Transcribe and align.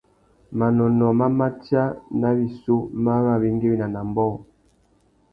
Manônōh 0.59 1.15
má 1.19 1.25
matia 1.39 1.83
nà 2.21 2.29
wissú 2.37 2.75
mà 3.03 3.13
ru 3.23 3.27
awéngüéwina 3.35 3.87
nà 3.89 3.99
ambōh. 4.05 4.35